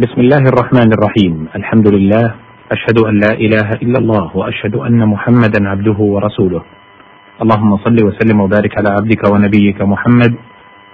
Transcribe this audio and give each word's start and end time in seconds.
بسم 0.00 0.20
الله 0.20 0.42
الرحمن 0.52 0.88
الرحيم 0.96 1.34
الحمد 1.60 1.86
لله 1.94 2.26
أشهد 2.72 2.98
أن 3.08 3.14
لا 3.20 3.32
إله 3.36 3.68
إلا 3.84 3.98
الله 3.98 4.36
وأشهد 4.36 4.74
أن 4.76 5.00
محمدا 5.08 5.60
عبده 5.68 5.98
ورسوله 6.14 6.62
اللهم 7.42 7.72
صل 7.84 7.98
وسلم 8.08 8.40
وبارك 8.40 8.72
على 8.78 8.88
عبدك 8.96 9.22
ونبيك 9.32 9.82
محمد 9.82 10.32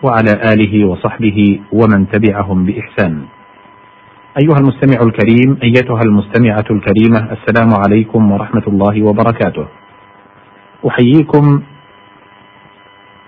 وعلى 0.03 0.33
آله 0.53 0.75
وصحبه 0.91 1.39
ومن 1.73 2.01
تبعهم 2.11 2.59
بإحسان 2.67 3.13
أيها 4.43 4.59
المستمع 4.63 4.99
الكريم 5.09 5.51
أيتها 5.63 6.03
المستمعة 6.09 6.69
الكريمة 6.71 7.21
السلام 7.37 7.71
عليكم 7.87 8.33
ورحمة 8.33 8.67
الله 8.69 9.03
وبركاته 9.03 9.67
أحييكم 10.89 11.45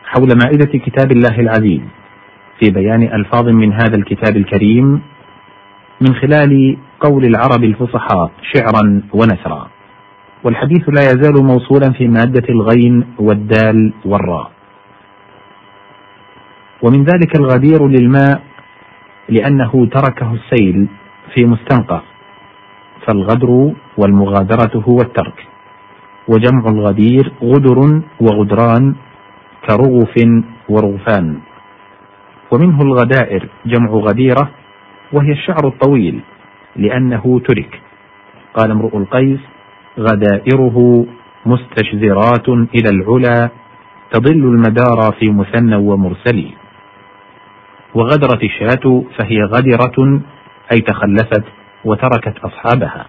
حول 0.04 0.28
مائدة 0.42 0.72
كتاب 0.86 1.08
الله 1.12 1.36
العزيز 1.38 1.82
في 2.58 2.66
بيان 2.70 3.02
ألفاظ 3.02 3.46
من 3.48 3.72
هذا 3.72 3.96
الكتاب 3.96 4.36
الكريم 4.36 5.02
من 6.00 6.14
خلال 6.14 6.76
قول 7.00 7.24
العرب 7.24 7.64
الفصحاء 7.64 8.30
شعرا 8.42 9.02
ونثرا. 9.12 9.68
والحديث 10.44 10.88
لا 10.88 11.02
يزال 11.10 11.44
موصولا 11.44 11.92
في 11.92 12.08
مادة 12.08 12.48
الغين 12.48 13.04
والدال 13.18 13.92
والراء. 14.04 14.50
ومن 16.82 17.04
ذلك 17.04 17.38
الغدير 17.38 17.88
للماء 17.88 18.42
لأنه 19.28 19.86
تركه 19.86 20.34
السيل 20.34 20.86
في 21.34 21.44
مستنقع 21.44 22.00
فالغدر 23.06 23.72
والمغادرة 23.96 24.82
هو 24.88 24.96
الترك. 25.00 25.46
وجمع 26.28 26.70
الغدير 26.70 27.32
غدر 27.42 28.02
وغدران 28.20 28.94
كرغف 29.68 30.14
ورغفان. 30.68 31.38
ومنه 32.52 32.82
الغدائر 32.82 33.48
جمع 33.66 33.90
غديرة 33.90 34.50
وهي 35.12 35.32
الشعر 35.32 35.66
الطويل 35.66 36.20
لأنه 36.76 37.40
ترك. 37.48 37.80
قال 38.54 38.70
امرؤ 38.70 38.96
القيس 38.96 39.40
غدائره 39.98 41.06
مستشذرات 41.46 42.48
إلى 42.48 42.88
العلا 42.90 43.50
تضل 44.12 44.42
المدار 44.44 45.14
في 45.20 45.30
مثنى 45.30 45.76
ومرسل 45.76 46.50
وغدرت 47.94 48.42
الشاة 48.42 49.02
فهي 49.18 49.42
غدرة 49.42 50.20
أي 50.72 50.78
تخلفت 50.78 51.44
وتركت 51.84 52.38
أصحابها. 52.38 53.06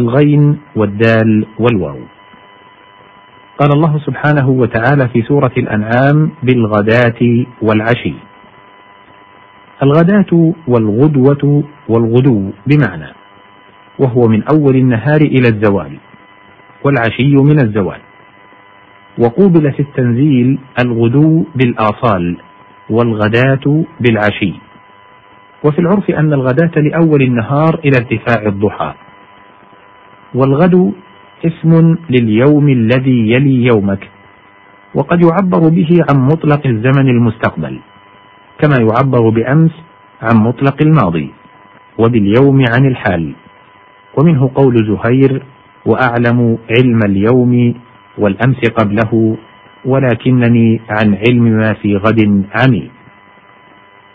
الغين 0.00 0.58
والدال 0.76 1.46
والواو. 1.58 2.00
قال 3.58 3.70
الله 3.74 3.98
سبحانه 3.98 4.48
وتعالى 4.48 5.08
في 5.08 5.22
سورة 5.22 5.52
الأنعام 5.56 6.30
بالغداة 6.42 7.46
والعشي. 7.62 8.14
الغداة 9.82 10.54
والغدوة 10.68 11.64
والغدو 11.88 12.50
بمعنى 12.66 13.10
وهو 13.98 14.28
من 14.28 14.42
أول 14.42 14.76
النهار 14.76 15.20
إلى 15.20 15.48
الزوال 15.48 15.92
والعشي 16.84 17.36
من 17.36 17.60
الزوال. 17.60 18.00
وقوبل 19.18 19.72
في 19.72 19.80
التنزيل 19.80 20.58
الغدو 20.84 21.44
بالآصال 21.54 22.36
والغداة 22.90 23.84
بالعشي. 24.00 24.52
وفي 25.64 25.78
العرف 25.78 26.10
أن 26.10 26.32
الغداة 26.32 26.80
لأول 26.80 27.22
النهار 27.22 27.80
إلى 27.84 27.96
ارتفاع 27.96 28.46
الضحى. 28.46 28.94
والغد 30.34 30.92
اسم 31.44 31.96
لليوم 32.10 32.68
الذي 32.68 33.30
يلي 33.32 33.64
يومك 33.64 34.08
وقد 34.94 35.20
يعبر 35.24 35.68
به 35.68 35.90
عن 36.10 36.16
مطلق 36.20 36.66
الزمن 36.66 37.08
المستقبل. 37.08 37.80
كما 38.58 38.76
يعبر 38.80 39.28
بأمس 39.28 39.70
عن 40.22 40.36
مطلق 40.36 40.82
الماضي 40.82 41.30
وباليوم 41.98 42.64
عن 42.74 42.86
الحال. 42.86 43.34
ومنه 44.18 44.50
قول 44.54 44.74
زهير 44.74 45.42
وأعلم 45.86 46.58
علم 46.70 47.00
اليوم 47.04 47.74
والأمس 48.18 48.60
قبله 48.80 49.36
ولكنني 49.84 50.80
عن 50.90 51.14
علم 51.14 51.44
ما 51.44 51.72
في 51.72 51.96
غد 51.96 52.44
عمي. 52.54 52.90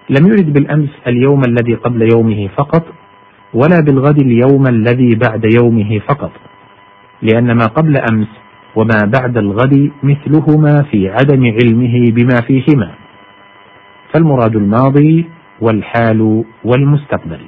لم 0.10 0.28
يرد 0.28 0.54
بالأمس 0.54 0.90
اليوم 1.08 1.42
الذي 1.48 1.74
قبل 1.74 2.10
يومه 2.14 2.48
فقط 2.48 2.86
ولا 3.54 3.80
بالغد 3.80 4.22
اليوم 4.22 4.68
الذي 4.68 5.16
بعد 5.16 5.54
يومه 5.62 6.00
فقط. 6.00 6.32
لأن 7.22 7.52
ما 7.52 7.66
قبل 7.66 7.98
أمس 7.98 8.28
وما 8.76 9.00
بعد 9.20 9.38
الغد 9.38 9.92
مثلهما 10.04 10.84
في 10.84 11.10
عدم 11.10 11.44
علمه 11.46 12.12
بما 12.12 12.42
فيهما. 12.48 13.01
فالمراد 14.14 14.56
الماضي 14.56 15.30
والحال 15.62 16.44
والمستقبل. 16.66 17.40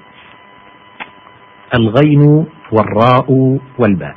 الغين 1.76 2.46
والراء 2.72 3.60
والباء. 3.80 4.16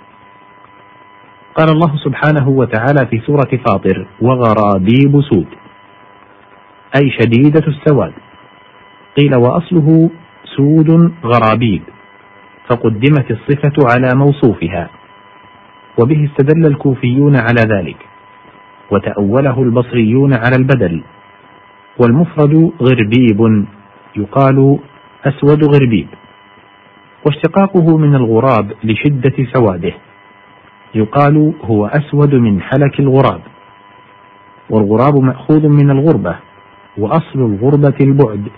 قال 1.55 1.69
الله 1.71 1.97
سبحانه 2.05 2.49
وتعالى 2.49 3.07
في 3.07 3.21
سورة 3.27 3.61
فاطر 3.67 4.07
وغرابيب 4.21 5.21
سود. 5.21 5.47
أي 6.97 7.11
شديدة 7.11 7.67
السواد. 7.67 8.13
قيل 9.17 9.35
وأصله 9.35 10.11
سود 10.57 11.13
غرابيب. 11.25 11.83
فقدمت 12.69 13.31
الصفة 13.31 13.75
على 13.95 14.09
موصوفها. 14.15 14.91
وبه 16.03 16.25
استدل 16.25 16.67
الكوفيون 16.67 17.37
على 17.37 17.63
ذلك. 17.77 17.97
وتأوله 18.91 19.63
البصريون 19.63 20.35
على 20.35 20.57
البدل. 20.57 21.03
والمفرد 21.99 22.73
غربيب 22.83 23.67
يقال 24.17 24.79
أسود 25.25 25.65
غربيب. 25.65 26.09
واشتقاقه 27.27 27.99
من 27.99 28.15
الغراب 28.15 28.73
لشدة 28.85 29.47
سواده 29.53 29.93
يقال 30.95 31.53
هو 31.65 31.87
أسود 31.87 32.35
من 32.35 32.61
حلك 32.61 33.01
الغراب. 33.01 33.41
والغراب 34.71 35.17
مأخوذ 35.17 35.69
من 35.69 35.91
الغربة 35.91 36.37
وأصل 36.99 37.39
الغربة 37.39 37.97
البعد 38.01 38.49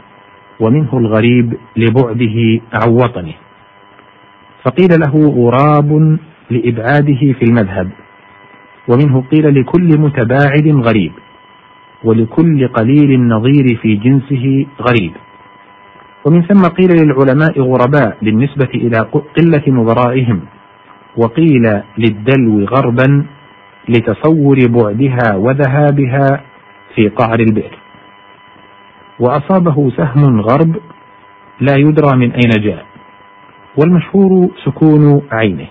ومنه 0.60 0.98
الغريب 0.98 1.54
لبعده 1.76 2.60
عن 2.74 2.90
وطنه. 2.92 3.34
فقيل 4.64 4.88
له 5.00 5.28
غراب 5.28 6.18
لإبعاده 6.50 7.32
في 7.32 7.42
المذهب 7.48 7.90
ومنه 8.88 9.24
قيل 9.32 9.60
لكل 9.60 9.98
متباعد 9.98 10.68
غريب. 10.68 11.12
ولكل 12.04 12.68
قليل 12.68 13.10
النظير 13.12 13.78
في 13.82 13.94
جنسه 13.94 14.66
غريب. 14.80 15.12
ومن 16.26 16.42
ثم 16.42 16.62
قيل 16.62 16.90
للعلماء 17.02 17.60
غرباء 17.60 18.16
بالنسبة 18.22 18.68
إلى 18.74 18.98
قلة 19.36 19.62
نظرائهم 19.68 20.40
وقيل 21.16 21.82
للدلو 21.98 22.64
غربا 22.64 23.26
لتصور 23.88 24.56
بعدها 24.68 25.36
وذهابها 25.36 26.40
في 26.94 27.08
قعر 27.08 27.40
البئر. 27.40 27.78
وأصابه 29.20 29.90
سهم 29.96 30.40
غرب 30.40 30.76
لا 31.60 31.76
يدرى 31.76 32.16
من 32.16 32.32
أين 32.32 32.50
جاء. 32.62 32.86
والمشهور 33.76 34.50
سكون 34.64 35.22
عينه. 35.32 35.66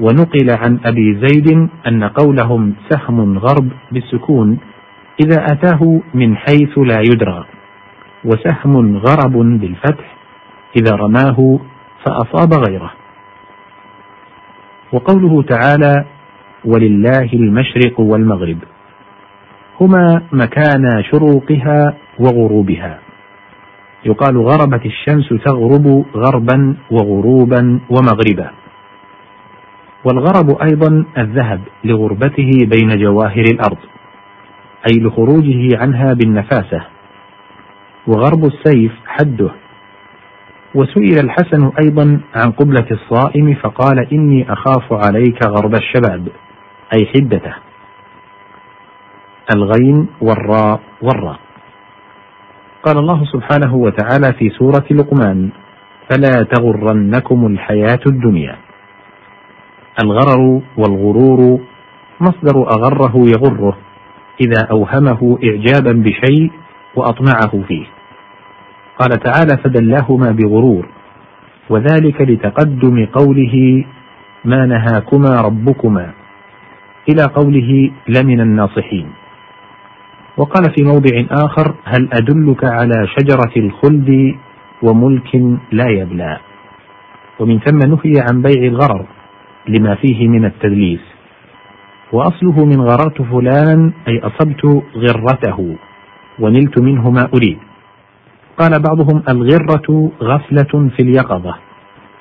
ونقل 0.00 0.50
عن 0.50 0.80
أبي 0.84 1.14
زيد 1.14 1.68
أن 1.86 2.04
قولهم 2.04 2.74
سهم 2.90 3.38
غرب 3.38 3.68
بالسكون 3.92 4.58
إذا 5.20 5.44
أتاه 5.52 6.00
من 6.14 6.36
حيث 6.36 6.78
لا 6.78 7.00
يدرى 7.00 7.44
وسهم 8.24 8.96
غرب 8.96 9.32
بالفتح 9.32 10.16
إذا 10.76 10.96
رماه 10.96 11.58
فأصاب 12.04 12.50
غيره. 12.68 12.92
وقوله 14.92 15.42
تعالى 15.42 16.04
ولله 16.64 17.30
المشرق 17.32 18.00
والمغرب 18.00 18.58
هما 19.80 20.22
مكان 20.32 21.02
شروقها 21.02 21.94
وغروبها. 22.18 22.98
يقال 24.04 24.36
غربت 24.38 24.86
الشمس 24.86 25.28
تغرب 25.28 26.04
غربا 26.14 26.76
وغروبا 26.90 27.80
ومغربا 27.90 28.50
والغرب 30.04 30.62
أيضا 30.62 31.04
الذهب 31.18 31.60
لغربته 31.84 32.50
بين 32.62 32.88
جواهر 32.88 33.44
الأرض. 33.52 33.78
أي 34.84 35.00
لخروجه 35.00 35.78
عنها 35.78 36.14
بالنفاسة. 36.14 36.84
وغرب 38.06 38.44
السيف 38.44 38.92
حده. 39.06 39.50
وسئل 40.74 41.24
الحسن 41.24 41.70
أيضا 41.84 42.20
عن 42.34 42.50
قبلة 42.50 42.86
الصائم 42.90 43.54
فقال 43.54 44.12
إني 44.12 44.52
أخاف 44.52 44.92
عليك 44.92 45.46
غرب 45.46 45.74
الشباب. 45.74 46.28
أي 46.98 47.06
حدته. 47.06 47.54
الغين 49.54 50.08
والراء 50.20 50.80
والراء. 51.02 51.38
قال 52.82 52.98
الله 52.98 53.24
سبحانه 53.24 53.74
وتعالى 53.74 54.32
في 54.38 54.50
سورة 54.50 54.84
لقمان 54.90 55.50
فلا 56.10 56.46
تغرنكم 56.54 57.46
الحياة 57.46 58.00
الدنيا. 58.06 58.56
الغرر 60.04 60.60
والغرور 60.76 61.60
مصدر 62.20 62.62
أغره 62.62 63.12
يغره. 63.16 63.76
إذا 64.40 64.66
أوهمه 64.70 65.38
إعجابا 65.44 65.92
بشيء 65.92 66.50
وأطمعه 66.96 67.62
فيه. 67.68 67.86
قال 68.98 69.10
تعالى 69.20 69.62
فدلاهما 69.64 70.30
بغرور 70.30 70.88
وذلك 71.70 72.20
لتقدم 72.20 73.06
قوله 73.06 73.84
ما 74.44 74.66
نهاكما 74.66 75.40
ربكما 75.40 76.12
إلى 77.08 77.22
قوله 77.24 77.90
لمن 78.08 78.40
الناصحين 78.40 79.08
وقال 80.36 80.64
في 80.76 80.84
موضع 80.84 81.24
آخر 81.30 81.74
هل 81.84 82.08
أدلك 82.12 82.64
على 82.64 83.06
شجرة 83.06 83.52
الخلد 83.56 84.34
وملك 84.82 85.34
لا 85.72 85.88
يبلى 85.88 86.38
ومن 87.38 87.58
ثم 87.58 87.78
نهي 87.78 88.24
عن 88.30 88.42
بيع 88.42 88.62
الغرر 88.62 89.06
لما 89.68 89.94
فيه 89.94 90.28
من 90.28 90.44
التدليس. 90.44 91.15
وأصله 92.12 92.64
من 92.64 92.80
غررت 92.80 93.22
فلانا 93.22 93.92
أي 94.08 94.20
أصبت 94.20 94.64
غرته 94.96 95.76
ونلت 96.38 96.82
منه 96.82 97.10
ما 97.10 97.28
أريد. 97.34 97.58
قال 98.58 98.82
بعضهم 98.82 99.22
الغرة 99.28 100.12
غفلة 100.22 100.88
في 100.96 101.02
اليقظة 101.02 101.54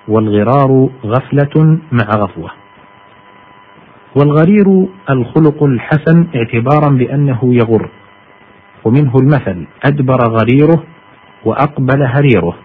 والغرار 0.08 0.90
غفلة 1.06 1.78
مع 1.92 2.08
غفوة. 2.16 2.50
والغرير 4.16 4.88
الخلق 5.10 5.64
الحسن 5.64 6.28
اعتبارا 6.36 6.90
بأنه 6.90 7.40
يغر 7.44 7.90
ومنه 8.86 9.16
المثل 9.16 9.68
أدبر 9.86 10.20
غريره 10.30 10.84
وأقبل 11.46 12.04
هريره. 12.04 12.56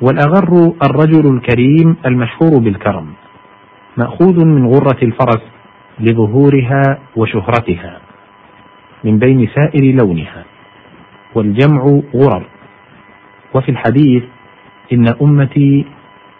والأغر 0.00 0.72
الرجل 0.82 1.34
الكريم 1.34 1.96
المشهور 2.06 2.58
بالكرم 2.58 3.06
مأخوذ 3.96 4.44
من 4.44 4.66
غرة 4.66 4.98
الفرس 5.02 5.42
لظهورها 5.98 6.98
وشهرتها 7.16 8.00
من 9.04 9.18
بين 9.18 9.48
سائر 9.54 9.94
لونها 9.94 10.44
والجمع 11.34 12.00
غرر. 12.14 12.46
وفي 13.54 13.70
الحديث 13.70 14.24
إن 14.92 15.04
أمتي 15.22 15.86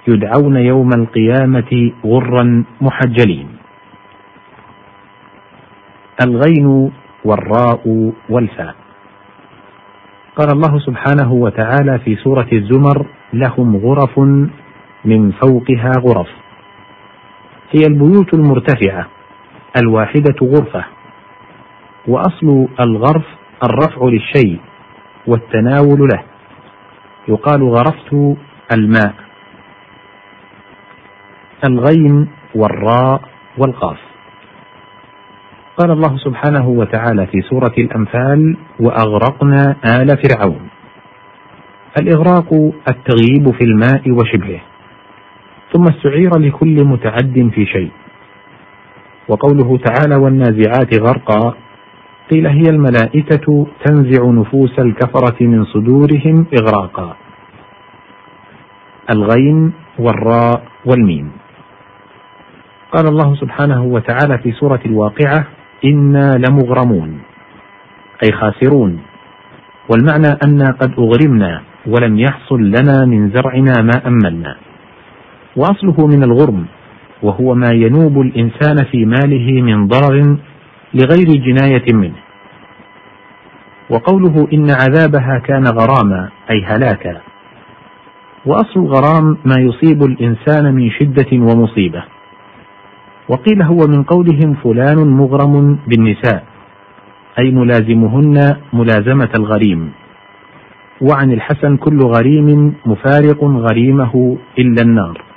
يدعون 0.08 0.56
يوم 0.56 0.91
القيامة 0.97 1.93
غرا 2.06 2.64
محجلين. 2.81 3.49
الغين 6.26 6.93
والراء 7.25 8.12
والفاء. 8.29 8.75
قال 10.37 10.49
الله 10.52 10.79
سبحانه 10.79 11.32
وتعالى 11.32 11.99
في 11.99 12.17
سورة 12.17 12.49
الزمر 12.52 13.06
لهم 13.32 13.76
غرف 13.76 14.19
من 15.05 15.31
فوقها 15.32 15.93
غرف. 16.06 16.29
هي 17.70 17.87
البيوت 17.87 18.35
المرتفعة. 18.35 19.19
الواحدة 19.76 20.37
غرفة 20.43 20.84
وأصل 22.08 22.69
الغرف 22.81 23.25
الرفع 23.64 24.00
للشيء 24.05 24.61
والتناول 25.26 26.08
له 26.12 26.22
يقال 27.28 27.62
غرفت 27.62 28.38
الماء 28.75 29.14
الغين 31.64 32.28
والراء 32.55 33.20
والقاف. 33.58 33.99
قال 35.76 35.90
الله 35.90 36.16
سبحانه 36.16 36.69
وتعالى 36.69 37.26
في 37.26 37.40
سورة 37.40 37.75
الأنفال 37.78 38.56
وأغرقنا 38.81 39.76
آل 39.84 40.08
فرعون. 40.23 40.69
الإغراق 42.00 42.73
التغييب 42.88 43.50
في 43.50 43.64
الماء 43.64 44.11
وشبهه 44.11 44.61
ثم 45.73 45.82
استعير 45.82 46.38
لكل 46.38 46.84
متعد 46.84 47.50
في 47.55 47.66
شيء. 47.66 47.90
وقوله 49.31 49.79
تعالى 49.79 50.17
والنازعات 50.17 51.00
غرقا 51.00 51.55
قيل 52.31 52.47
هي 52.47 52.67
الملائكة 52.71 53.67
تنزع 53.85 54.23
نفوس 54.31 54.79
الكفرة 54.79 55.38
من 55.41 55.65
صدورهم 55.65 56.47
إغراقا. 56.59 57.17
الغين 59.15 59.73
والراء 59.99 60.62
والميم. 60.87 61.31
قال 62.93 63.06
الله 63.09 63.35
سبحانه 63.35 63.82
وتعالى 63.85 64.38
في 64.38 64.53
سورة 64.53 64.81
الواقعة 64.87 65.47
إنا 65.85 66.38
لمغرمون 66.38 67.19
أي 68.25 68.33
خاسرون 68.33 68.99
والمعنى 69.91 70.38
أنا 70.44 70.71
قد 70.71 70.93
أغرمنا 70.99 71.62
ولم 71.87 72.19
يحصل 72.19 72.61
لنا 72.61 73.05
من 73.05 73.31
زرعنا 73.31 73.75
ما 73.83 73.97
أملنا. 74.06 74.56
وأصله 75.56 76.06
من 76.06 76.23
الغرم 76.23 76.67
وهو 77.22 77.55
ما 77.55 77.72
ينوب 77.72 78.20
الإنسان 78.20 78.84
في 78.84 79.05
ماله 79.05 79.62
من 79.62 79.88
ضرر 79.88 80.37
لغير 80.94 81.26
جناية 81.26 81.93
منه. 81.93 82.20
وقوله 83.90 84.49
إن 84.52 84.70
عذابها 84.70 85.38
كان 85.38 85.64
غراما 85.67 86.28
أي 86.50 86.64
هلاكا. 86.64 87.20
وأصل 88.46 88.81
الغرام 88.81 89.37
ما 89.44 89.55
يصيب 89.58 90.02
الإنسان 90.02 90.75
من 90.75 90.90
شدة 90.90 91.31
ومصيبة. 91.32 92.02
وقيل 93.28 93.62
هو 93.62 93.81
من 93.88 94.02
قولهم 94.02 94.55
فلان 94.64 94.99
مغرم 94.99 95.78
بالنساء 95.87 96.44
أي 97.38 97.50
ملازمهن 97.50 98.56
ملازمة 98.73 99.31
الغريم. 99.38 99.93
وعن 101.00 101.32
الحسن 101.32 101.76
كل 101.76 101.99
غريم 101.99 102.75
مفارق 102.87 103.44
غريمه 103.44 104.38
إلا 104.58 104.82
النار. 104.82 105.30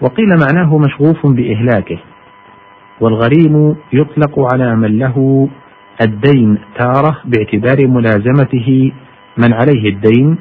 وقيل 0.00 0.28
معناه 0.28 0.78
مشغوف 0.78 1.26
بإهلاكه 1.26 1.98
والغريم 3.00 3.76
يطلق 3.92 4.54
على 4.54 4.76
من 4.76 4.98
له 4.98 5.48
الدين 6.02 6.58
تارة 6.78 7.20
باعتبار 7.24 7.86
ملازمته 7.86 8.92
من 9.36 9.52
عليه 9.52 9.88
الدين 9.88 10.38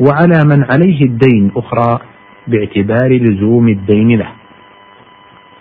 وعلى 0.00 0.44
من 0.44 0.64
عليه 0.64 1.04
الدين 1.04 1.52
أخرى 1.56 1.98
باعتبار 2.46 3.12
لزوم 3.12 3.68
الدين 3.68 4.18
له. 4.18 4.32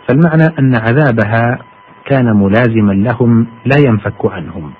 فالمعنى 0.07 0.56
أن 0.59 0.75
عذابها 0.75 1.59
كان 2.06 2.25
ملازما 2.35 2.94
لهم 2.94 3.47
لا 3.65 3.75
ينفك 3.88 4.25
عنهم. 4.25 4.71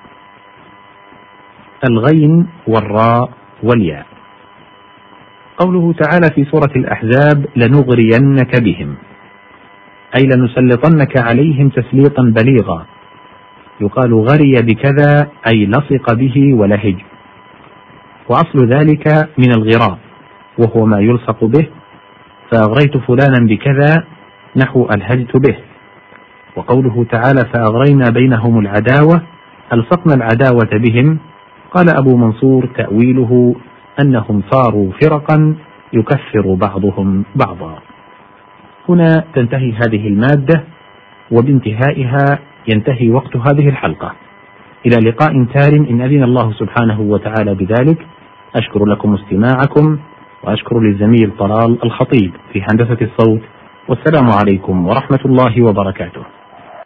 الغين 1.90 2.48
والراء 2.68 3.30
والياء. 3.64 4.13
قوله 5.58 5.94
تعالى 5.94 6.28
في 6.36 6.46
سورة 6.52 6.72
الأحزاب 6.76 7.46
لنغرينك 7.56 8.62
بهم 8.62 8.96
أي 10.18 10.24
لنسلطنك 10.26 11.18
عليهم 11.18 11.70
تسليطا 11.70 12.24
بليغا 12.24 12.86
يقال 13.82 14.14
غري 14.14 14.54
بكذا 14.62 15.28
أي 15.48 15.66
لصق 15.66 16.14
به 16.14 16.54
ولهج 16.54 16.96
وأصل 18.30 18.68
ذلك 18.68 19.30
من 19.38 19.52
الغراء 19.52 19.98
وهو 20.58 20.86
ما 20.86 21.00
يلصق 21.00 21.44
به 21.44 21.68
فأغريت 22.52 22.98
فلانا 22.98 23.48
بكذا 23.48 24.04
نحو 24.56 24.86
ألهجت 24.86 25.38
به 25.38 25.58
وقوله 26.56 27.06
تعالى 27.12 27.42
فأغرينا 27.54 28.06
بينهم 28.10 28.60
العداوة 28.60 29.22
ألصقنا 29.74 30.14
العداوة 30.14 30.70
بهم 30.74 31.18
قال 31.72 31.98
أبو 31.98 32.18
منصور 32.18 32.70
تأويله 32.78 33.56
أنهم 34.02 34.44
صاروا 34.52 34.92
فرقا 35.02 35.56
يكفر 35.94 36.54
بعضهم 36.54 37.26
بعضا. 37.36 37.80
هنا 38.90 39.24
تنتهي 39.36 39.72
هذه 39.72 40.08
المادة 40.08 40.64
وبانتهائها 41.32 42.40
ينتهي 42.68 43.10
وقت 43.10 43.36
هذه 43.36 43.70
الحلقة. 43.70 44.14
إلى 44.86 45.10
لقاء 45.10 45.44
تار 45.44 45.74
إن 45.74 46.02
أذن 46.02 46.24
الله 46.24 46.54
سبحانه 46.54 47.02
وتعالى 47.02 47.56
بذلك. 47.56 48.08
أشكر 48.56 48.86
لكم 48.86 49.14
استماعكم 49.14 49.98
وأشكر 50.44 50.80
للزميل 50.80 51.32
طلال 51.40 51.84
الخطيب 51.84 52.32
في 52.54 52.62
هندسة 52.62 52.98
الصوت. 53.02 53.42
والسلام 53.88 54.30
عليكم 54.32 54.88
ورحمة 54.88 55.20
الله 55.26 55.62
وبركاته. 55.62 56.22